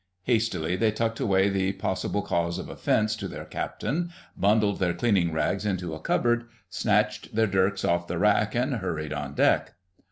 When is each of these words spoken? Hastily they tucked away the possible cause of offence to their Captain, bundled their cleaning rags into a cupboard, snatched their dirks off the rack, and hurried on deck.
Hastily 0.23 0.75
they 0.75 0.89
tucked 0.89 1.19
away 1.19 1.47
the 1.47 1.73
possible 1.73 2.23
cause 2.23 2.57
of 2.57 2.69
offence 2.69 3.15
to 3.17 3.27
their 3.27 3.45
Captain, 3.45 4.09
bundled 4.35 4.79
their 4.79 4.95
cleaning 4.95 5.31
rags 5.31 5.63
into 5.63 5.93
a 5.93 5.99
cupboard, 5.99 6.45
snatched 6.71 7.35
their 7.35 7.45
dirks 7.45 7.85
off 7.85 8.07
the 8.07 8.17
rack, 8.17 8.55
and 8.55 8.77
hurried 8.77 9.13
on 9.13 9.35
deck. 9.35 9.73